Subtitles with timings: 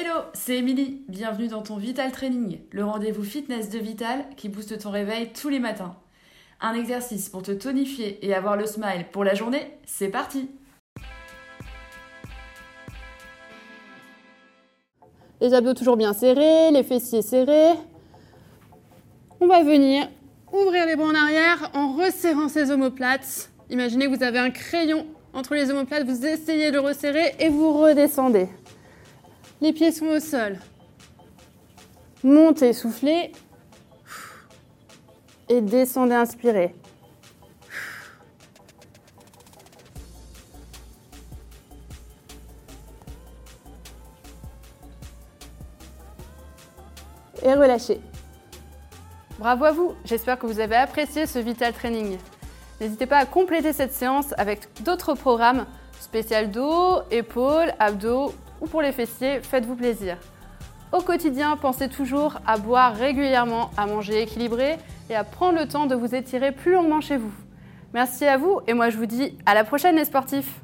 [0.00, 1.02] Hello, c'est Émilie.
[1.08, 5.48] Bienvenue dans ton Vital Training, le rendez-vous fitness de Vital qui booste ton réveil tous
[5.48, 5.96] les matins.
[6.60, 10.50] Un exercice pour te tonifier et avoir le smile pour la journée, c'est parti
[15.40, 17.74] Les abdos toujours bien serrés, les fessiers serrés.
[19.40, 20.08] On va venir
[20.52, 23.50] ouvrir les bras en arrière en resserrant ses omoplates.
[23.68, 27.72] Imaginez que vous avez un crayon entre les omoplates, vous essayez de resserrer et vous
[27.72, 28.46] redescendez.
[29.60, 30.58] Les pieds sont au sol.
[32.22, 33.32] Montez, soufflez.
[35.48, 36.74] Et descendez, inspirez.
[47.42, 48.00] Et relâchez.
[49.38, 52.18] Bravo à vous, j'espère que vous avez apprécié ce Vital Training.
[52.80, 55.66] N'hésitez pas à compléter cette séance avec d'autres programmes
[56.00, 60.16] spécial dos, épaules, abdos ou pour les fessiers, faites-vous plaisir.
[60.92, 64.78] Au quotidien, pensez toujours à boire régulièrement, à manger équilibré
[65.10, 67.32] et à prendre le temps de vous étirer plus longuement chez vous.
[67.92, 70.60] Merci à vous et moi je vous dis à la prochaine les sportifs